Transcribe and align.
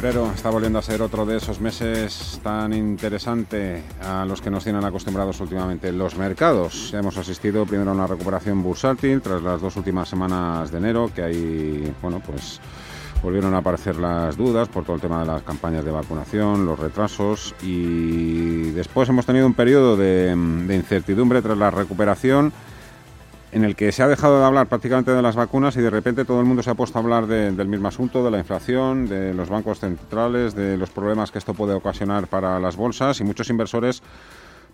Febrero 0.00 0.32
está 0.34 0.48
volviendo 0.48 0.78
a 0.78 0.82
ser 0.82 1.02
otro 1.02 1.26
de 1.26 1.36
esos 1.36 1.60
meses 1.60 2.40
tan 2.42 2.72
interesante 2.72 3.82
a 4.02 4.24
los 4.24 4.40
que 4.40 4.48
nos 4.48 4.64
tienen 4.64 4.82
acostumbrados 4.82 5.38
últimamente 5.40 5.92
los 5.92 6.16
mercados. 6.16 6.94
Hemos 6.94 7.18
asistido 7.18 7.66
primero 7.66 7.90
a 7.90 7.92
una 7.92 8.06
recuperación 8.06 8.62
bursátil 8.62 9.20
tras 9.20 9.42
las 9.42 9.60
dos 9.60 9.76
últimas 9.76 10.08
semanas 10.08 10.70
de 10.70 10.78
enero, 10.78 11.10
que 11.14 11.22
hay, 11.22 11.94
bueno, 12.00 12.22
pues 12.24 12.62
volvieron 13.22 13.52
a 13.52 13.58
aparecer 13.58 13.96
las 13.96 14.38
dudas 14.38 14.70
por 14.70 14.84
todo 14.84 14.96
el 14.96 15.02
tema 15.02 15.20
de 15.20 15.26
las 15.26 15.42
campañas 15.42 15.84
de 15.84 15.90
vacunación, 15.90 16.64
los 16.64 16.78
retrasos 16.78 17.54
y 17.60 18.70
después 18.70 19.06
hemos 19.10 19.26
tenido 19.26 19.46
un 19.46 19.52
periodo 19.52 19.98
de 19.98 20.32
incertidumbre 20.70 21.42
tras 21.42 21.58
la 21.58 21.70
recuperación 21.70 22.54
en 23.52 23.64
el 23.64 23.74
que 23.74 23.92
se 23.92 24.02
ha 24.02 24.08
dejado 24.08 24.38
de 24.38 24.44
hablar 24.44 24.68
prácticamente 24.68 25.10
de 25.10 25.22
las 25.22 25.36
vacunas 25.36 25.76
y 25.76 25.80
de 25.80 25.90
repente 25.90 26.24
todo 26.24 26.40
el 26.40 26.46
mundo 26.46 26.62
se 26.62 26.70
ha 26.70 26.74
puesto 26.74 26.98
a 26.98 27.02
hablar 27.02 27.26
del 27.26 27.66
mismo 27.66 27.88
asunto, 27.88 28.24
de 28.24 28.30
la 28.30 28.38
inflación, 28.38 29.08
de 29.08 29.34
los 29.34 29.48
bancos 29.48 29.80
centrales, 29.80 30.54
de 30.54 30.76
los 30.76 30.90
problemas 30.90 31.30
que 31.30 31.38
esto 31.38 31.54
puede 31.54 31.74
ocasionar 31.74 32.26
para 32.28 32.60
las 32.60 32.76
bolsas 32.76 33.20
y 33.20 33.24
muchos 33.24 33.50
inversores 33.50 34.02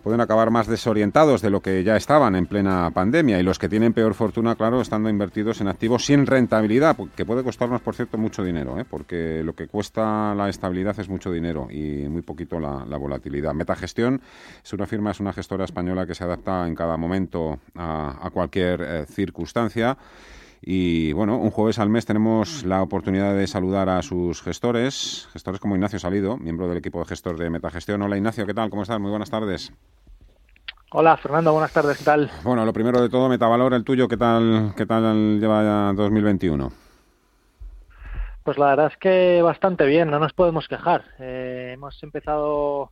pueden 0.07 0.21
acabar 0.21 0.51
más 0.51 0.67
desorientados 0.67 1.41
de 1.41 1.49
lo 1.49 1.59
que 1.59 1.83
ya 1.83 1.97
estaban 1.97 2.37
en 2.37 2.45
plena 2.45 2.89
pandemia 2.91 3.41
y 3.41 3.43
los 3.43 3.59
que 3.59 3.67
tienen 3.67 3.91
peor 3.91 4.13
fortuna, 4.13 4.55
claro, 4.55 4.79
estando 4.79 5.09
invertidos 5.09 5.59
en 5.59 5.67
activos 5.67 6.05
sin 6.05 6.25
rentabilidad, 6.25 6.95
que 7.13 7.25
puede 7.25 7.43
costarnos, 7.43 7.81
por 7.81 7.93
cierto, 7.93 8.17
mucho 8.17 8.41
dinero, 8.41 8.79
¿eh? 8.79 8.85
porque 8.89 9.41
lo 9.43 9.53
que 9.53 9.67
cuesta 9.67 10.33
la 10.33 10.47
estabilidad 10.47 10.97
es 10.97 11.09
mucho 11.09 11.29
dinero 11.29 11.67
y 11.69 12.07
muy 12.07 12.21
poquito 12.21 12.57
la, 12.57 12.85
volatilidad. 12.97 13.53
Metagestión 13.53 14.21
es 14.63 14.71
una 14.71 14.87
firma, 14.87 15.11
es 15.11 15.19
una 15.19 15.33
gestora 15.33 15.65
española 15.65 16.07
que 16.07 16.15
se 16.15 16.23
adapta 16.23 16.65
en 16.65 16.73
cada 16.73 16.95
momento 16.95 17.59
a, 17.75 18.29
cualquier 18.31 18.81
eh, 18.81 19.05
circunstancia. 19.07 19.97
Y 20.61 21.11
bueno, 21.11 21.37
un 21.37 21.51
jueves 21.51 21.79
al 21.79 21.89
mes 21.89 22.05
tenemos 22.05 22.63
la 22.63 22.81
oportunidad 22.81 23.35
de 23.35 23.45
saludar 23.45 23.89
a 23.89 24.01
sus 24.01 24.41
gestores, 24.41 25.27
gestores 25.33 25.59
como 25.59 25.75
Ignacio 25.75 25.99
Salido, 25.99 26.37
miembro 26.37 26.69
del 26.69 26.77
equipo 26.77 26.99
de 26.99 27.05
gestor 27.07 27.37
de 27.37 27.49
Metagestión. 27.49 28.01
Hola 28.01 28.15
Ignacio, 28.15 28.45
¿qué 28.45 28.53
tal? 28.53 28.69
¿Cómo 28.69 28.83
estás? 28.83 29.01
Muy 29.01 29.09
buenas 29.09 29.29
tardes. 29.29 29.73
Hola 30.89 31.17
Fernando, 31.17 31.51
buenas 31.51 31.73
tardes, 31.73 31.97
¿qué 31.97 32.05
tal? 32.05 32.31
Bueno, 32.43 32.63
lo 32.63 32.71
primero 32.71 33.01
de 33.01 33.09
todo, 33.09 33.27
Metavalor, 33.27 33.73
el 33.73 33.83
tuyo, 33.83 34.07
¿qué 34.07 34.15
tal, 34.15 34.73
qué 34.77 34.85
tal 34.85 35.37
lleva 35.37 35.61
ya 35.61 35.93
2021? 35.93 36.71
Pues 38.43 38.57
la 38.57 38.67
verdad 38.67 38.91
es 38.93 38.97
que 38.97 39.41
bastante 39.41 39.85
bien, 39.85 40.09
no 40.09 40.17
nos 40.17 40.31
podemos 40.31 40.69
quejar. 40.69 41.03
Eh, 41.19 41.71
hemos 41.73 42.01
empezado 42.03 42.91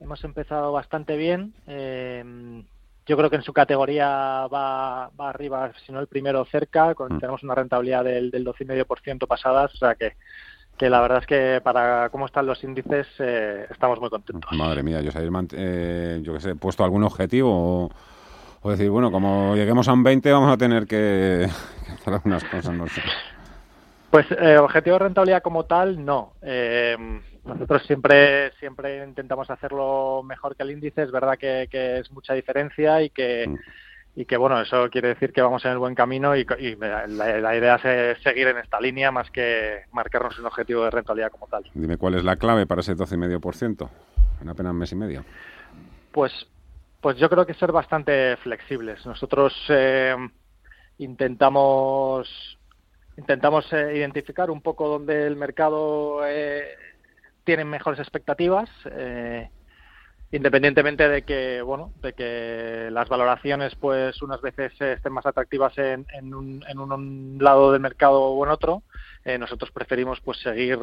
hemos 0.00 0.22
empezado 0.22 0.70
bastante 0.72 1.16
bien. 1.16 1.54
Eh, 1.66 2.62
yo 3.06 3.16
creo 3.16 3.30
que 3.30 3.36
en 3.36 3.42
su 3.42 3.54
categoría 3.54 4.46
va, 4.46 5.08
va 5.18 5.28
arriba, 5.30 5.72
si 5.86 5.92
no 5.92 6.00
el 6.00 6.08
primero 6.08 6.44
cerca, 6.44 6.94
con, 6.94 7.14
mm. 7.14 7.20
tenemos 7.20 7.42
una 7.42 7.54
rentabilidad 7.54 8.04
del, 8.04 8.30
del 8.30 8.44
12,5% 8.44 9.26
pasadas, 9.26 9.72
o 9.74 9.78
sea 9.78 9.94
que, 9.94 10.12
que 10.80 10.88
la 10.88 11.02
verdad 11.02 11.18
es 11.18 11.26
que 11.26 11.60
para 11.62 12.08
cómo 12.08 12.24
están 12.24 12.46
los 12.46 12.64
índices 12.64 13.06
eh, 13.18 13.66
estamos 13.70 14.00
muy 14.00 14.08
contentos. 14.08 14.50
Madre 14.56 14.82
mía, 14.82 15.02
yo, 15.02 15.10
eh, 15.52 16.20
yo 16.22 16.32
que 16.32 16.40
sé, 16.40 16.54
puesto 16.54 16.82
algún 16.82 17.04
objetivo 17.04 17.90
o, 18.62 18.70
decir, 18.70 18.88
bueno, 18.88 19.12
como 19.12 19.54
lleguemos 19.56 19.88
a 19.88 19.92
un 19.92 20.02
20 20.02 20.32
vamos 20.32 20.50
a 20.50 20.56
tener 20.56 20.86
que, 20.88 21.46
hacer 21.92 22.14
algunas 22.14 22.42
cosas, 22.44 22.72
no 22.72 22.88
sé. 22.88 23.02
Pues 24.10 24.24
eh, 24.30 24.56
objetivo 24.56 24.94
de 24.94 25.04
rentabilidad 25.04 25.42
como 25.42 25.66
tal, 25.66 26.02
no. 26.02 26.32
Eh, 26.40 26.96
nosotros 27.44 27.82
siempre 27.86 28.50
siempre 28.52 29.04
intentamos 29.04 29.50
hacerlo 29.50 30.22
mejor 30.22 30.56
que 30.56 30.62
el 30.62 30.70
índice. 30.70 31.02
Es 31.02 31.12
verdad 31.12 31.36
que, 31.36 31.68
es 31.98 32.10
mucha 32.10 32.32
diferencia 32.32 33.02
y 33.02 33.10
que 33.10 33.46
mm. 33.46 33.56
Y 34.16 34.24
que 34.24 34.36
bueno 34.36 34.60
eso 34.60 34.90
quiere 34.90 35.08
decir 35.08 35.32
que 35.32 35.42
vamos 35.42 35.64
en 35.64 35.72
el 35.72 35.78
buen 35.78 35.94
camino 35.94 36.36
y, 36.36 36.44
la, 36.44 37.56
idea 37.56 37.76
es 37.76 38.22
seguir 38.22 38.48
en 38.48 38.58
esta 38.58 38.80
línea 38.80 39.10
más 39.10 39.30
que 39.30 39.82
marcarnos 39.92 40.38
un 40.38 40.46
objetivo 40.46 40.84
de 40.84 40.90
rentabilidad 40.90 41.30
como 41.30 41.46
tal. 41.46 41.64
Dime 41.74 41.96
cuál 41.96 42.14
es 42.14 42.24
la 42.24 42.36
clave 42.36 42.66
para 42.66 42.80
ese 42.80 42.96
12,5% 42.96 43.88
en 44.42 44.48
apenas 44.48 44.72
un 44.72 44.78
mes 44.78 44.92
y 44.92 44.96
medio. 44.96 45.24
Pues 46.12 46.32
pues 47.00 47.16
yo 47.16 47.30
creo 47.30 47.46
que 47.46 47.54
ser 47.54 47.72
bastante 47.72 48.36
flexibles. 48.38 49.06
Nosotros 49.06 49.54
eh, 49.70 50.14
intentamos 50.98 52.58
intentamos 53.16 53.70
eh, 53.72 53.96
identificar 53.96 54.50
un 54.50 54.60
poco 54.62 54.88
dónde 54.88 55.26
el 55.26 55.36
mercado 55.36 56.20
eh, 56.26 56.74
tiene 57.44 57.64
mejores 57.64 58.00
expectativas 58.00 58.68
eh, 58.90 59.50
independientemente 60.32 61.08
de 61.08 61.22
que 61.22 61.60
bueno 61.62 61.92
de 62.02 62.12
que 62.12 62.88
las 62.92 63.08
valoraciones 63.08 63.74
pues 63.74 64.22
unas 64.22 64.40
veces 64.40 64.72
estén 64.80 65.12
más 65.12 65.26
atractivas 65.26 65.76
en, 65.78 66.06
en, 66.12 66.34
un, 66.34 66.64
en 66.68 66.78
un 66.78 67.38
lado 67.40 67.72
del 67.72 67.80
mercado 67.80 68.20
o 68.22 68.44
en 68.44 68.52
otro 68.52 68.82
nosotros 69.38 69.70
preferimos 69.72 70.20
pues 70.20 70.38
seguir 70.38 70.78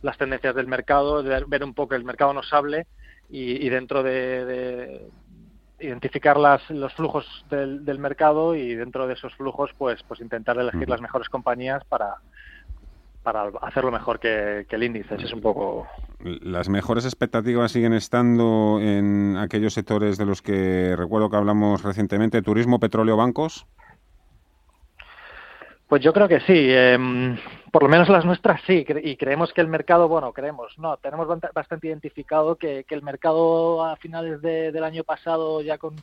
las 0.00 0.16
tendencias 0.16 0.54
del 0.54 0.68
mercado 0.68 1.22
ver, 1.22 1.64
un 1.64 1.74
poco 1.74 1.94
el 1.94 2.04
mercado 2.04 2.32
nos 2.32 2.52
hable 2.52 2.86
y, 3.28 3.68
dentro 3.68 4.02
de, 4.02 5.06
identificar 5.80 6.36
las, 6.36 6.68
los 6.70 6.92
flujos 6.94 7.26
del, 7.50 7.84
del, 7.84 7.98
mercado 7.98 8.54
y 8.54 8.74
dentro 8.74 9.06
de 9.06 9.14
esos 9.14 9.34
flujos 9.34 9.70
pues 9.76 10.02
pues 10.04 10.20
intentar 10.20 10.56
elegir 10.58 10.88
las 10.88 11.00
mejores 11.00 11.28
compañías 11.28 11.84
para 11.84 12.16
para 13.22 13.50
hacerlo 13.62 13.90
mejor 13.90 14.18
que, 14.18 14.66
el 14.68 14.82
índice. 14.82 15.14
es 15.14 15.32
un 15.32 15.40
poco. 15.40 15.86
¿Las 16.22 16.68
mejores 16.68 17.04
expectativas 17.04 17.72
siguen 17.72 17.92
estando 17.92 18.78
en 18.80 19.36
aquellos 19.36 19.74
sectores 19.74 20.18
de 20.18 20.26
los 20.26 20.40
que 20.40 20.94
recuerdo 20.96 21.28
que 21.28 21.36
hablamos 21.36 21.82
recientemente, 21.82 22.42
turismo, 22.42 22.78
petróleo, 22.78 23.16
bancos? 23.16 23.66
Pues 25.88 26.02
yo 26.02 26.12
creo 26.12 26.28
que 26.28 26.40
sí. 26.40 26.70
Em, 26.70 27.36
por 27.70 27.82
lo 27.82 27.88
menos 27.88 28.08
las 28.08 28.24
nuestras 28.24 28.60
sí. 28.66 28.86
Y 29.02 29.16
creemos 29.16 29.52
que 29.52 29.60
el 29.60 29.68
mercado, 29.68 30.08
bueno, 30.08 30.32
creemos, 30.32 30.78
no, 30.78 30.96
tenemos 30.96 31.28
bastante 31.52 31.88
identificado 31.88 32.56
que, 32.56 32.86
el 32.88 33.02
mercado 33.02 33.84
a 33.84 33.96
finales 33.96 34.40
del 34.40 34.84
año 34.84 35.04
pasado, 35.04 35.60
ya 35.60 35.76
con, 35.76 35.96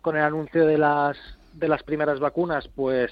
con 0.00 0.16
el 0.16 0.22
anuncio 0.22 0.66
de 0.66 0.78
las 0.78 1.16
de 1.56 1.68
las 1.68 1.82
primeras 1.82 2.20
vacunas, 2.20 2.68
pues, 2.68 3.10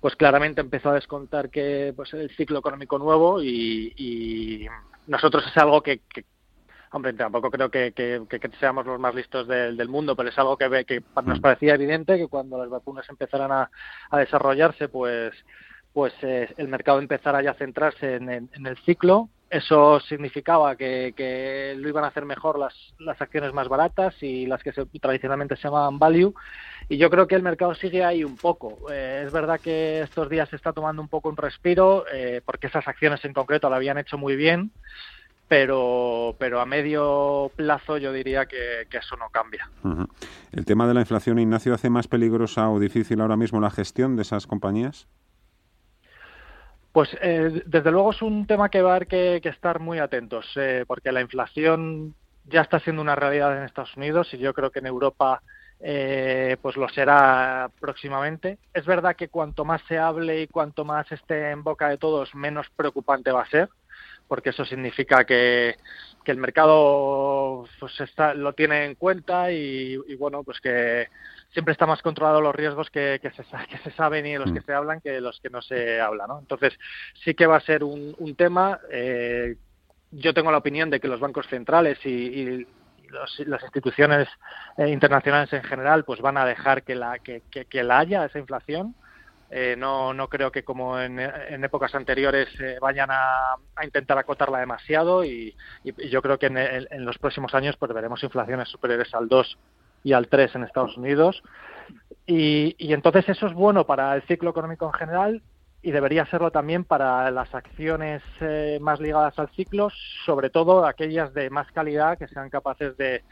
pues 0.00 0.16
claramente 0.16 0.60
empezó 0.60 0.90
a 0.90 0.94
descontar 0.94 1.48
que 1.50 1.92
pues 1.94 2.12
el 2.12 2.30
ciclo 2.30 2.58
económico 2.58 2.98
nuevo 2.98 3.42
y, 3.42 4.66
nosotros 5.06 5.44
es 5.46 5.56
algo 5.56 5.82
que, 5.82 6.00
hombre, 6.92 7.12
tampoco 7.12 7.50
creo 7.50 7.70
que, 7.70 7.92
que, 7.92 8.50
seamos 8.58 8.86
los 8.86 9.00
más 9.00 9.14
listos 9.14 9.46
del, 9.48 9.88
mundo, 9.88 10.16
pero 10.16 10.28
es 10.28 10.38
algo 10.38 10.56
que, 10.56 10.84
que 10.84 11.02
nos 11.24 11.38
mm. 11.38 11.42
parecía 11.42 11.74
evidente 11.74 12.16
que 12.16 12.28
cuando 12.28 12.58
las 12.58 12.70
vacunas 12.70 13.08
empezaran 13.08 13.52
a, 13.52 13.70
a 14.10 14.18
desarrollarse, 14.18 14.88
pues 14.88 15.34
pues 15.94 16.12
eh, 16.22 16.52
el 16.58 16.68
mercado 16.68 16.98
empezara 16.98 17.40
ya 17.40 17.52
a 17.52 17.54
centrarse 17.54 18.16
en, 18.16 18.28
el 18.28 18.76
ciclo. 18.84 19.30
Eso 19.54 20.00
significaba 20.00 20.74
que, 20.74 21.76
lo 21.78 21.88
iban 21.88 22.02
a 22.02 22.08
hacer 22.08 22.24
mejor 22.24 22.58
las, 22.58 22.74
las 22.98 23.22
acciones 23.22 23.54
más 23.54 23.68
baratas 23.68 24.20
y 24.20 24.46
las 24.46 24.60
que 24.64 24.72
tradicionalmente 25.00 25.54
se 25.54 25.62
llamaban 25.62 25.96
value. 25.96 26.34
Y 26.88 26.96
yo 26.96 27.08
creo 27.08 27.28
que 27.28 27.36
el 27.36 27.44
mercado 27.44 27.72
sigue 27.76 28.02
ahí 28.02 28.24
un 28.24 28.36
poco. 28.36 28.90
Eh, 28.90 29.22
es 29.24 29.32
verdad 29.32 29.60
que 29.60 30.00
estos 30.00 30.28
días 30.28 30.48
se 30.48 30.56
está 30.56 30.72
tomando 30.72 31.00
un 31.00 31.06
poco 31.06 31.28
un 31.28 31.36
respiro, 31.36 32.04
eh, 32.12 32.40
porque 32.44 32.66
esas 32.66 32.88
acciones 32.88 33.24
en 33.24 33.32
concreto 33.32 33.70
lo 33.70 33.76
habían 33.76 33.96
hecho 33.96 34.18
muy 34.18 34.34
bien, 34.34 34.72
pero, 35.46 36.34
pero 36.36 36.60
a 36.60 36.66
medio 36.66 37.52
plazo 37.54 37.96
yo 37.98 38.12
diría 38.12 38.46
que, 38.46 38.88
eso 38.90 39.16
no 39.16 39.28
cambia. 39.30 39.70
¿El 40.50 40.64
tema 40.64 40.88
de 40.88 40.94
la 40.94 41.00
inflación, 41.00 41.38
Ignacio, 41.38 41.74
hace 41.74 41.90
más 41.90 42.08
peligrosa 42.08 42.68
o 42.70 42.80
difícil 42.80 43.20
ahora 43.20 43.36
mismo 43.36 43.60
la 43.60 43.70
gestión 43.70 44.16
de 44.16 44.22
esas 44.22 44.48
compañías? 44.48 45.06
Pues 46.94 47.08
eh, 47.20 47.64
desde 47.66 47.90
luego 47.90 48.12
es 48.12 48.22
un 48.22 48.46
tema 48.46 48.68
que 48.68 48.80
va 48.80 48.92
a 48.92 48.94
haber 48.94 49.08
que, 49.08 49.40
estar 49.42 49.80
muy 49.80 49.98
atentos, 49.98 50.46
eh, 50.54 50.84
porque 50.86 51.10
la 51.10 51.22
inflación 51.22 52.14
ya 52.44 52.60
está 52.60 52.78
siendo 52.78 53.02
una 53.02 53.16
realidad 53.16 53.58
en 53.58 53.64
Estados 53.64 53.96
Unidos 53.96 54.32
y 54.32 54.38
yo 54.38 54.54
creo 54.54 54.70
que 54.70 54.78
en 54.78 54.86
Europa 54.86 55.42
eh, 55.80 56.56
pues 56.62 56.76
lo 56.76 56.88
será 56.88 57.68
próximamente. 57.80 58.58
Es 58.72 58.86
verdad 58.86 59.16
que 59.16 59.26
cuanto 59.26 59.64
más 59.64 59.82
se 59.88 59.98
hable 59.98 60.42
y 60.42 60.46
cuanto 60.46 60.84
más 60.84 61.10
esté 61.10 61.50
en 61.50 61.64
boca 61.64 61.88
de 61.88 61.98
todos, 61.98 62.32
menos 62.36 62.68
preocupante 62.76 63.32
va 63.32 63.42
a 63.42 63.50
ser, 63.50 63.70
porque 64.28 64.50
eso 64.50 64.64
significa 64.64 65.24
que, 65.24 65.74
el 66.26 66.36
mercado 66.36 67.66
pues 67.80 68.00
está, 68.00 68.34
lo 68.34 68.52
tiene 68.52 68.84
en 68.84 68.94
cuenta 68.94 69.50
y, 69.50 69.98
y 70.06 70.14
bueno, 70.14 70.44
pues 70.44 70.60
que 70.60 71.08
siempre 71.54 71.72
está 71.72 71.86
más 71.86 72.02
controlado 72.02 72.40
los 72.40 72.54
riesgos 72.54 72.90
que, 72.90 73.20
que, 73.22 73.30
se, 73.30 73.44
que 73.70 73.78
se 73.78 73.92
saben 73.92 74.26
y 74.26 74.36
los 74.36 74.52
que 74.52 74.60
mm. 74.60 74.64
se 74.64 74.74
hablan 74.74 75.00
que 75.00 75.20
los 75.20 75.40
que 75.40 75.48
no 75.48 75.62
se 75.62 76.00
hablan. 76.00 76.28
¿no? 76.28 76.38
Entonces, 76.40 76.74
sí 77.24 77.34
que 77.34 77.46
va 77.46 77.56
a 77.56 77.60
ser 77.60 77.84
un, 77.84 78.14
un 78.18 78.34
tema. 78.34 78.80
Eh, 78.90 79.56
yo 80.10 80.34
tengo 80.34 80.50
la 80.50 80.58
opinión 80.58 80.90
de 80.90 81.00
que 81.00 81.08
los 81.08 81.20
bancos 81.20 81.46
centrales 81.46 82.04
y, 82.04 82.66
las 83.46 83.62
instituciones 83.62 84.26
eh, 84.76 84.88
internacionales 84.88 85.52
en 85.52 85.62
general 85.62 86.04
pues 86.04 86.20
van 86.20 86.36
a 86.36 86.44
dejar 86.44 86.82
que 86.82 86.96
la, 86.96 87.20
que, 87.20 87.42
que, 87.48 87.84
la 87.84 88.00
haya 88.00 88.24
esa 88.24 88.40
inflación. 88.40 88.96
Eh, 89.50 89.76
no, 89.78 90.12
no 90.12 90.28
creo 90.28 90.50
que 90.50 90.64
como 90.64 90.98
en, 90.98 91.20
en 91.20 91.62
épocas 91.62 91.94
anteriores 91.94 92.48
vayan 92.80 93.10
a, 93.12 93.54
a, 93.76 93.84
intentar 93.84 94.18
acotarla 94.18 94.58
demasiado 94.58 95.22
y, 95.24 95.54
y, 95.84 96.08
yo 96.08 96.22
creo 96.22 96.40
que 96.40 96.46
en, 96.46 96.56
en, 96.58 97.04
los 97.04 97.18
próximos 97.18 97.54
años 97.54 97.76
pues 97.76 97.92
veremos 97.92 98.24
inflaciones 98.24 98.68
superiores 98.68 99.14
al 99.14 99.28
2 99.28 99.58
y 100.04 100.12
al 100.12 100.28
3 100.28 100.54
en 100.54 100.62
Estados 100.62 100.96
Unidos. 100.96 101.42
Y, 102.26 102.76
y, 102.78 102.92
entonces 102.92 103.28
eso 103.28 103.46
es 103.46 103.52
bueno 103.52 103.84
para 103.84 104.14
el 104.14 104.22
ciclo 104.22 104.50
económico 104.50 104.86
en 104.86 104.92
general 104.92 105.42
y 105.84 105.90
debería 105.90 106.24
serlo 106.24 106.50
también 106.50 106.84
para 106.84 107.30
las 107.30 107.54
acciones 107.54 108.22
eh, 108.40 108.78
más 108.80 109.00
ligadas 109.00 109.38
al 109.38 109.50
ciclo, 109.50 109.90
sobre 110.24 110.48
todo 110.48 110.86
aquellas 110.86 111.34
de 111.34 111.50
más 111.50 111.70
calidad 111.72 112.16
que 112.16 112.26
sean 112.26 112.48
capaces 112.48 112.96
de, 112.96 113.22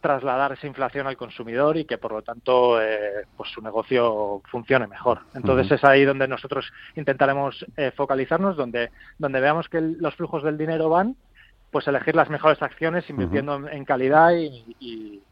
trasladar 0.00 0.52
esa 0.52 0.66
inflación 0.66 1.06
al 1.06 1.16
consumidor 1.16 1.78
y 1.78 1.86
que 1.86 1.96
por 1.96 2.12
lo 2.12 2.20
tanto 2.20 2.80
eh, 2.80 3.24
pues 3.38 3.50
su 3.50 3.62
negocio 3.62 4.42
funcione 4.50 4.86
mejor. 4.86 5.20
Entonces 5.34 5.72
es 5.72 5.84
ahí 5.84 6.04
donde 6.04 6.28
nosotros 6.28 6.70
intentaremos 6.94 7.64
eh, 7.78 7.90
focalizarnos, 7.90 8.54
donde, 8.54 8.90
donde 9.18 9.40
veamos 9.40 9.68
que 9.70 9.80
los 9.80 10.14
flujos 10.14 10.42
del 10.42 10.58
dinero 10.58 10.90
van, 10.90 11.16
pues 11.70 11.88
elegir 11.88 12.14
las 12.14 12.28
mejores 12.28 12.60
acciones 12.60 13.08
invirtiendo 13.08 13.66
en 13.66 13.84
calidad 13.86 14.32
y 14.32 14.76
y 14.78 15.22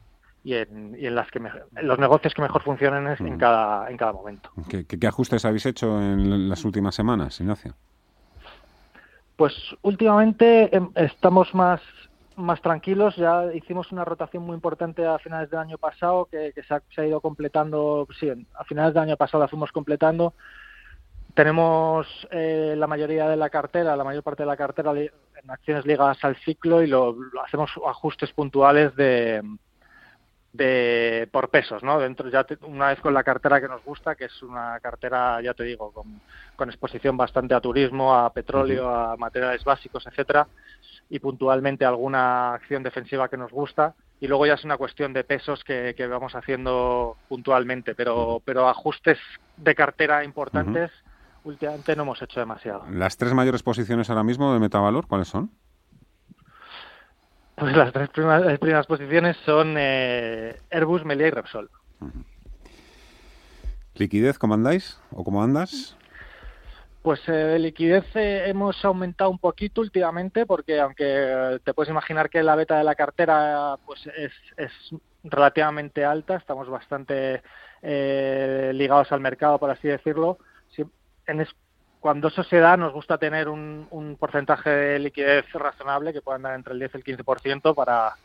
en, 0.44 1.14
las 1.14 1.30
que 1.30 1.40
los 1.82 1.98
negocios 1.98 2.34
que 2.34 2.42
mejor 2.42 2.62
funcionen 2.62 3.06
en, 3.06 3.34
mm. 3.34 3.38
cada, 3.38 3.90
en 3.90 3.96
cada 3.96 4.12
momento. 4.12 4.50
¿Qué, 4.68 5.06
ajustes 5.06 5.44
habéis 5.44 5.66
hecho 5.66 6.00
en 6.00 6.48
las 6.48 6.64
últimas 6.64 6.94
semanas, 6.94 7.40
Ignacio? 7.40 7.74
Pues 9.36 9.54
últimamente 9.82 10.74
em, 10.74 10.90
estamos 10.94 11.54
más, 11.54 11.80
más 12.36 12.60
tranquilos. 12.60 13.16
Ya 13.16 13.52
hicimos 13.54 13.92
una 13.92 14.04
rotación 14.04 14.42
muy 14.42 14.54
importante 14.54 15.06
a 15.06 15.18
finales 15.18 15.50
del 15.50 15.60
año 15.60 15.78
pasado 15.78 16.26
que, 16.26 16.52
se, 16.52 17.00
ha, 17.00 17.06
ido 17.06 17.20
completando. 17.20 18.08
Sí, 18.18 18.28
a 18.30 18.64
finales 18.64 18.94
del 18.94 19.04
año 19.04 19.16
pasado 19.16 19.42
la 19.42 19.48
fuimos 19.48 19.70
completando. 19.70 20.34
Tenemos 21.34 22.06
eh, 22.30 22.74
la 22.76 22.86
mayoría 22.86 23.26
de 23.28 23.36
la 23.36 23.48
cartera, 23.48 23.96
la 23.96 24.04
mayor 24.04 24.22
parte 24.22 24.42
de 24.42 24.48
la 24.48 24.56
cartera 24.56 24.92
en 24.92 25.50
acciones 25.50 25.86
ligadas 25.86 26.22
al 26.24 26.36
ciclo 26.36 26.82
y 26.82 26.88
lo 26.88 27.16
hacemos 27.42 27.70
ajustes 27.86 28.32
puntuales 28.32 28.94
de, 28.96 29.40
de 30.52 31.28
por 31.32 31.48
pesos, 31.48 31.82
¿no? 31.82 31.98
Dentro 31.98 32.28
ya 32.28 32.46
una 32.62 32.88
vez 32.88 33.00
con 33.00 33.14
la 33.14 33.24
cartera 33.24 33.60
que 33.60 33.68
nos 33.68 33.82
gusta, 33.84 34.14
que 34.14 34.26
es 34.26 34.42
una 34.42 34.78
cartera, 34.80 35.40
ya 35.40 35.54
te 35.54 35.64
digo, 35.64 35.92
con, 35.92 36.20
con 36.56 36.68
exposición 36.68 37.16
bastante 37.16 37.54
a 37.54 37.60
turismo, 37.60 38.14
a 38.14 38.32
petróleo, 38.32 38.88
a 38.88 39.16
materiales 39.16 39.64
básicos, 39.64 40.06
etcétera, 40.06 40.46
y 41.08 41.18
puntualmente 41.18 41.84
alguna 41.84 42.54
acción 42.54 42.82
defensiva 42.82 43.28
que 43.28 43.38
nos 43.38 43.50
gusta. 43.50 43.94
Y 44.20 44.28
luego 44.28 44.46
ya 44.46 44.54
es 44.54 44.64
una 44.64 44.76
cuestión 44.76 45.12
de 45.12 45.24
pesos 45.24 45.64
que, 45.64 45.94
que 45.96 46.06
vamos 46.06 46.34
haciendo 46.34 47.16
puntualmente, 47.28 47.94
pero, 47.94 48.40
pero 48.44 48.68
ajustes 48.68 49.18
de 49.56 49.74
cartera 49.74 50.22
importantes 50.22 50.90
últimamente 51.44 51.96
no 51.96 52.02
hemos 52.04 52.22
hecho 52.22 52.38
demasiado. 52.38 52.84
¿Las 52.90 53.16
tres 53.16 53.34
mayores 53.34 53.64
posiciones 53.64 54.10
ahora 54.10 54.22
mismo 54.22 54.52
de 54.52 54.60
Metavalor 54.60 55.08
cuáles 55.08 55.28
son? 55.28 55.50
Pues 57.62 57.76
las 57.76 57.92
tres 57.92 58.08
primeras, 58.08 58.86
posiciones 58.88 59.36
son 59.46 59.76
eh, 59.78 60.56
Airbus, 60.68 61.04
Melia 61.04 61.28
y 61.28 61.30
Repsol. 61.30 61.70
¿Liquidez 63.94 64.36
cómo 64.36 64.54
andáis 64.54 65.00
o 65.12 65.22
cómo 65.22 65.44
andas? 65.44 65.96
Pues 67.02 67.20
eh, 67.28 67.60
liquidez 67.60 68.04
eh, 68.16 68.48
hemos 68.48 68.84
aumentado 68.84 69.30
un 69.30 69.38
poquito 69.38 69.80
últimamente 69.80 70.44
porque 70.44 70.80
aunque 70.80 71.60
te 71.62 71.72
puedes 71.72 71.90
imaginar 71.90 72.30
que 72.30 72.42
la 72.42 72.56
beta 72.56 72.78
de 72.78 72.82
la 72.82 72.96
cartera 72.96 73.76
pues 73.86 74.08
es, 74.08 74.32
es 74.56 74.72
relativamente 75.22 76.04
alta, 76.04 76.34
estamos 76.38 76.68
bastante 76.68 77.44
ligados 77.80 79.12
al 79.12 79.20
mercado, 79.20 79.60
por 79.60 79.70
así 79.70 79.86
decirlo. 79.86 80.38
en, 81.28 81.46
cuando 82.02 82.28
eso 82.28 82.42
se 82.42 82.58
da, 82.58 82.76
nos 82.76 82.92
gusta 82.92 83.16
tener 83.16 83.48
un, 83.48 84.16
porcentaje 84.18 84.68
de 84.68 84.98
liquidez 84.98 85.50
razonable 85.52 86.12
que 86.12 86.20
pueda 86.20 86.36
andar 86.36 86.56
entre 86.56 86.72
el 86.72 86.80
10 86.80 86.94
y 86.94 86.98
el 86.98 87.18
15% 87.18 87.76
para, 87.76 88.16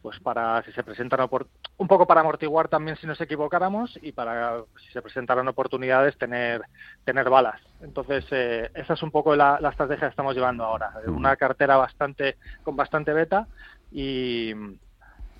pues 0.00 0.20
para 0.20 0.62
si 0.62 0.70
se 0.70 0.84
presentan 0.84 1.28
un 1.76 1.88
poco 1.88 2.06
para 2.06 2.20
amortiguar 2.20 2.68
también 2.68 2.96
si 2.96 3.08
nos 3.08 3.20
equivocáramos 3.20 3.98
y 4.02 4.12
para 4.12 4.62
si 4.80 4.92
se 4.92 5.02
presentaran 5.02 5.48
oportunidades 5.48 6.16
tener 6.16 6.62
tener 7.04 7.28
balas. 7.28 7.60
Entonces 7.82 8.24
eh, 8.30 8.70
esa 8.72 8.94
es 8.94 9.02
un 9.02 9.10
poco 9.10 9.34
la, 9.34 9.58
la, 9.60 9.70
estrategia 9.70 10.06
que 10.06 10.10
estamos 10.10 10.36
llevando 10.36 10.62
ahora, 10.62 10.92
una 11.08 11.34
cartera 11.34 11.76
bastante 11.76 12.36
con 12.62 12.76
bastante 12.76 13.12
beta 13.12 13.48
y, 13.90 14.54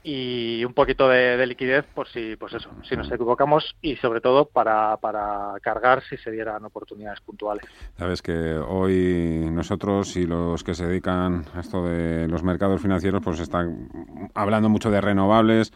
y 0.06 0.62
un 0.66 0.74
poquito 0.74 1.08
de, 1.08 1.44
liquidez 1.46 1.86
por 1.94 2.06
si 2.08 2.36
pues 2.36 2.52
eso 2.52 2.68
si 2.86 2.94
nos 2.94 3.10
equivocamos 3.10 3.74
y 3.80 3.96
sobre 3.96 4.20
todo 4.20 4.44
para, 4.44 4.98
para 4.98 5.54
cargar 5.62 6.02
si 6.02 6.18
se 6.18 6.30
dieran 6.30 6.62
oportunidades 6.62 7.20
puntuales. 7.22 7.64
Sabes 7.96 8.20
que 8.20 8.54
hoy 8.54 9.48
nosotros 9.50 10.14
y 10.16 10.26
los 10.26 10.62
que 10.62 10.74
se 10.74 10.86
dedican 10.86 11.46
a 11.54 11.60
esto 11.60 11.86
de 11.86 12.28
los 12.28 12.42
mercados 12.42 12.82
financieros 12.82 13.22
pues 13.24 13.40
están 13.40 13.88
hablando 14.34 14.68
mucho 14.68 14.90
de 14.90 15.00
renovables 15.00 15.72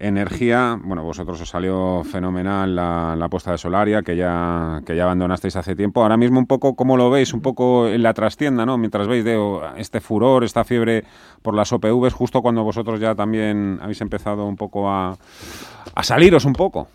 Energía, 0.00 0.78
bueno, 0.82 1.02
vosotros 1.02 1.40
os 1.40 1.48
salió 1.48 2.04
fenomenal 2.04 2.76
la, 2.76 3.14
apuesta 3.14 3.50
de 3.50 3.58
Solaria, 3.58 4.02
que 4.02 4.16
ya, 4.16 4.80
que 4.86 4.94
ya 4.94 5.04
abandonasteis 5.04 5.56
hace 5.56 5.74
tiempo. 5.74 6.02
Ahora 6.02 6.16
mismo 6.16 6.38
un 6.38 6.46
poco, 6.46 6.76
¿cómo 6.76 6.96
lo 6.96 7.10
veis? 7.10 7.34
Un 7.34 7.42
poco 7.42 7.88
en 7.88 8.02
la 8.02 8.14
trastienda, 8.14 8.64
¿no? 8.64 8.78
Mientras 8.78 9.08
veis 9.08 9.24
de 9.24 9.36
este 9.76 10.00
furor, 10.00 10.44
esta 10.44 10.64
fiebre 10.64 11.04
por 11.42 11.54
las 11.54 11.72
OPVs, 11.72 12.14
justo 12.14 12.42
cuando 12.42 12.62
vosotros 12.62 13.00
ya 13.00 13.14
también 13.14 13.78
habéis 13.82 14.00
empezado 14.00 14.46
un 14.46 14.56
poco 14.56 14.88
a, 14.88 15.16
a 15.94 16.02
saliros 16.02 16.44
un 16.44 16.52
poco. 16.52 16.88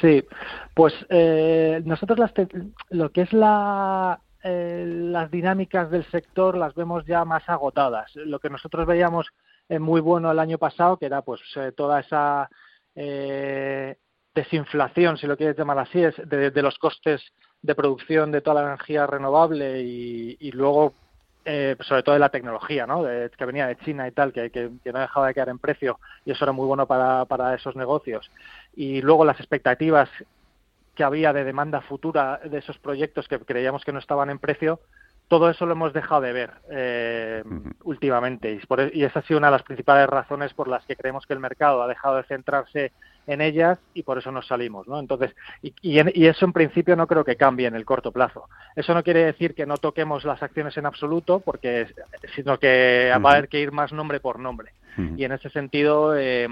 Sí, 0.00 0.24
pues 0.72 0.94
eh, 1.08 1.82
nosotros 1.84 2.18
las 2.18 2.32
lo 2.90 3.10
que 3.10 3.22
es 3.22 3.32
la, 3.32 4.18
eh, 4.42 4.84
las 4.86 5.30
dinámicas 5.30 5.90
del 5.90 6.04
sector 6.10 6.56
las 6.56 6.74
vemos 6.74 7.06
ya 7.06 7.24
más 7.24 7.48
agotadas. 7.48 8.14
Lo 8.14 8.38
que 8.40 8.50
nosotros 8.50 8.86
veíamos 8.86 9.28
muy 9.68 10.00
bueno 10.00 10.30
el 10.30 10.38
año 10.38 10.58
pasado, 10.58 10.96
que 10.96 11.06
era 11.06 11.22
pues 11.22 11.40
eh, 11.56 11.72
toda 11.72 12.00
esa 12.00 12.48
eh, 12.94 13.96
desinflación, 14.34 15.16
si 15.16 15.26
lo 15.26 15.36
quieres 15.36 15.56
llamar 15.56 15.78
así, 15.78 16.02
es 16.02 16.14
de, 16.26 16.62
los 16.62 16.78
costes 16.78 17.22
de 17.62 17.74
producción 17.74 18.30
de 18.30 18.40
toda 18.40 18.62
la 18.62 18.68
energía 18.68 19.06
renovable 19.06 19.82
y, 19.82 20.50
luego 20.52 20.92
eh, 21.44 21.76
sobre 21.80 22.02
todo 22.02 22.14
de 22.14 22.18
la 22.18 22.28
tecnología, 22.28 22.86
¿no? 22.86 23.04
que 23.04 23.44
venía 23.44 23.66
de 23.66 23.76
China 23.76 24.06
y 24.08 24.12
tal, 24.12 24.32
que, 24.32 24.50
que, 24.50 24.70
no 24.92 24.98
dejaba 24.98 25.28
de 25.28 25.34
quedar 25.34 25.48
en 25.48 25.58
precio 25.58 25.98
y 26.24 26.32
eso 26.32 26.44
era 26.44 26.52
muy 26.52 26.66
bueno 26.66 26.86
para, 26.86 27.24
para 27.24 27.54
esos 27.54 27.76
negocios. 27.76 28.30
Y 28.74 29.00
luego 29.02 29.24
las 29.24 29.38
expectativas 29.40 30.10
que 30.94 31.04
había 31.04 31.32
de 31.32 31.44
demanda 31.44 31.80
futura 31.80 32.40
de 32.44 32.58
esos 32.58 32.78
proyectos 32.78 33.28
que 33.28 33.38
creíamos 33.38 33.84
que 33.84 33.92
no 33.92 33.98
estaban 33.98 34.30
en 34.30 34.38
precio, 34.38 34.80
todo 35.28 35.48
eso 35.48 35.66
lo 35.66 35.72
hemos 35.72 35.92
dejado 35.92 36.20
de 36.20 36.32
ver 36.32 36.50
eh, 36.70 37.42
últimamente 37.84 38.52
y, 38.52 38.58
por, 38.66 38.80
e, 38.80 38.90
y, 38.92 39.04
esa 39.04 39.20
ha 39.20 39.22
sido 39.22 39.38
una 39.38 39.48
de 39.48 39.52
las 39.52 39.62
principales 39.62 40.08
razones 40.08 40.52
por 40.54 40.68
las 40.68 40.84
que 40.84 40.96
creemos 40.96 41.26
que 41.26 41.32
el 41.32 41.40
mercado 41.40 41.82
ha 41.82 41.88
dejado 41.88 42.16
de 42.16 42.24
centrarse 42.24 42.92
en 43.26 43.40
ellas 43.40 43.78
y 43.94 44.02
por 44.02 44.18
eso 44.18 44.30
nos 44.30 44.46
salimos, 44.46 44.86
¿no? 44.86 44.98
Entonces, 45.00 45.34
y, 45.62 45.72
y, 45.82 46.26
eso 46.26 46.44
en 46.44 46.52
principio 46.52 46.94
no 46.94 47.06
creo 47.06 47.24
que 47.24 47.36
cambie 47.36 47.66
en 47.66 47.74
el 47.74 47.86
corto 47.86 48.12
plazo. 48.12 48.48
Eso 48.76 48.92
no 48.92 49.02
quiere 49.02 49.24
decir 49.24 49.54
que 49.54 49.64
no 49.64 49.78
toquemos 49.78 50.24
las 50.24 50.42
acciones 50.42 50.76
en 50.76 50.84
absoluto, 50.86 51.40
porque 51.40 51.86
sino 52.34 52.58
que 52.58 53.10
va 53.12 53.30
a 53.30 53.32
haber 53.32 53.48
que 53.48 53.60
ir 53.60 53.72
más 53.72 53.92
nombre 53.92 54.20
por 54.20 54.38
nombre. 54.38 54.72
Y 55.16 55.24
en 55.24 55.32
ese 55.32 55.50
sentido, 55.50 56.16
eh, 56.16 56.46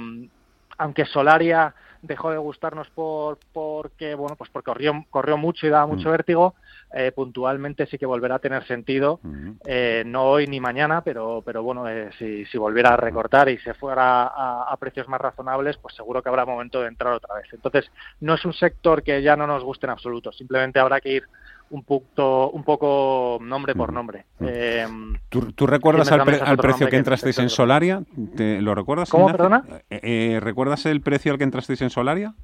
aunque 0.78 1.04
Solaria 1.04 1.74
dejó 2.02 2.32
de 2.32 2.38
gustarnos 2.38 2.90
por 2.90 3.38
porque 3.52 4.14
bueno 4.14 4.34
pues 4.36 4.50
porque 4.50 4.66
corrió 4.66 5.06
corrió 5.08 5.36
mucho 5.36 5.66
y 5.66 5.70
daba 5.70 5.86
mucho 5.86 6.08
mm. 6.08 6.12
vértigo 6.12 6.54
eh, 6.92 7.12
puntualmente 7.12 7.86
sí 7.86 7.96
que 7.96 8.06
volverá 8.06 8.34
a 8.34 8.40
tener 8.40 8.66
sentido 8.66 9.20
mm. 9.22 9.50
eh, 9.64 10.02
no 10.04 10.24
hoy 10.24 10.48
ni 10.48 10.60
mañana 10.60 11.02
pero 11.02 11.42
pero 11.46 11.62
bueno 11.62 11.88
eh, 11.88 12.10
si, 12.18 12.44
si 12.46 12.58
volviera 12.58 12.94
a 12.94 12.96
recortar 12.96 13.48
y 13.48 13.58
se 13.58 13.72
fuera 13.74 14.24
a, 14.24 14.76
precios 14.78 15.08
más 15.08 15.20
razonables 15.20 15.76
pues 15.76 15.94
seguro 15.94 16.22
que 16.22 16.28
habrá 16.28 16.44
momento 16.44 16.80
de 16.82 16.88
entrar 16.88 17.12
otra 17.12 17.36
vez 17.36 17.46
entonces 17.52 17.88
no 18.20 18.34
es 18.34 18.44
un 18.44 18.52
sector 18.52 19.04
que 19.04 19.22
ya 19.22 19.36
no 19.36 19.46
nos 19.46 19.62
guste 19.62 19.86
en 19.86 19.90
absoluto 19.90 20.32
simplemente 20.32 20.80
habrá 20.80 21.00
que 21.00 21.12
ir 21.12 21.24
un 21.72 21.84
poco, 21.84 22.50
un 22.50 22.64
poco 22.64 23.38
nombre 23.40 23.74
por 23.74 23.90
mm. 23.90 23.94
nombre. 23.94 24.26
Eh, 24.40 24.86
¿Tú, 25.30 25.66
recuerdas 25.66 26.12
al, 26.12 26.58
precio 26.58 26.88
que 26.88 26.96
entrasteis 26.96 27.38
en 27.38 27.48
Solaria? 27.48 28.02
¿Lo 28.36 28.74
recuerdas? 28.74 29.10
¿Cómo, 29.10 29.26
perdona? 29.26 29.64
Eh, 29.88 30.00
eh, 30.02 30.40
¿Recuerdas 30.40 30.84
el 30.86 31.00
precio 31.00 31.32
al 31.32 31.38
que 31.38 31.44
entrasteis 31.44 31.80
en 31.80 31.90
Solaria? 31.90 32.34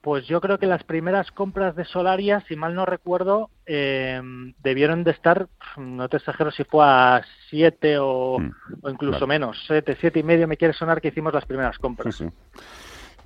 Pues 0.00 0.26
yo 0.26 0.40
creo 0.40 0.58
que 0.58 0.66
las 0.66 0.84
primeras 0.84 1.30
compras 1.32 1.76
de 1.76 1.84
Solaria, 1.84 2.42
si 2.48 2.56
mal 2.56 2.74
no 2.74 2.86
recuerdo, 2.86 3.50
debieron 3.66 5.04
de 5.04 5.10
estar, 5.12 5.48
no 5.76 6.08
te 6.08 6.16
exagero 6.16 6.50
si 6.50 6.64
fue 6.64 6.84
a 6.84 7.22
7 7.50 7.98
o, 7.98 8.38
mm, 8.38 8.52
o, 8.82 8.90
incluso 8.90 9.26
menos, 9.26 9.62
7, 9.66 9.96
7 10.00 10.20
y 10.20 10.22
medio 10.22 10.48
me 10.48 10.56
quiere 10.56 10.74
sonar 10.74 11.00
que 11.00 11.08
hicimos 11.08 11.32
las 11.32 11.46
primeras 11.46 11.78
compras. 11.78 12.16
Sí, 12.16 12.24
sí. 12.24 12.30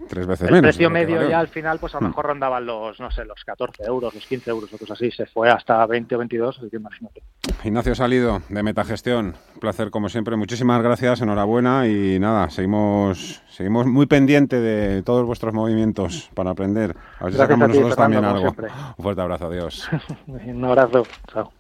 Tres 0.08 0.26
veces 0.26 0.48
el 0.48 0.54
menos. 0.54 0.68
precio 0.68 0.90
medio 0.90 1.28
ya 1.28 1.40
al 1.40 1.48
final, 1.48 1.78
pues 1.78 1.94
a 1.94 1.98
lo 1.98 2.06
hmm. 2.06 2.10
mejor 2.10 2.26
rondaban 2.26 2.66
los, 2.66 3.00
no 3.00 3.10
sé, 3.10 3.24
los 3.24 3.42
14 3.44 3.84
euros, 3.84 4.14
los 4.14 4.26
15 4.26 4.50
euros 4.50 4.72
o 4.72 4.78
cosas 4.78 4.92
así. 4.92 5.10
Se 5.10 5.26
fue 5.26 5.50
hasta 5.50 5.84
20 5.86 6.14
o 6.14 6.18
22, 6.18 6.58
así 6.58 6.70
que 6.70 6.76
imagínate. 6.76 7.22
Ignacio 7.64 7.94
Salido, 7.94 8.42
de 8.48 8.62
Metagestión. 8.62 9.34
Un 9.54 9.60
placer, 9.60 9.90
como 9.90 10.08
siempre. 10.08 10.36
Muchísimas 10.36 10.82
gracias, 10.82 11.20
enhorabuena 11.20 11.86
y 11.86 12.18
nada, 12.18 12.50
seguimos 12.50 13.42
seguimos 13.48 13.86
muy 13.86 14.06
pendiente 14.06 14.60
de 14.60 15.02
todos 15.02 15.26
vuestros 15.26 15.54
movimientos 15.54 16.30
para 16.34 16.50
aprender. 16.50 16.94
A 17.18 17.24
ver 17.24 17.32
si 17.32 17.38
sacamos 17.38 17.68
nosotros 17.68 17.96
también 17.96 18.24
algo. 18.24 18.54
Un 18.98 19.02
fuerte 19.02 19.22
abrazo, 19.22 19.46
adiós. 19.46 19.88
Un 20.26 20.64
abrazo, 20.64 21.06
chao. 21.32 21.52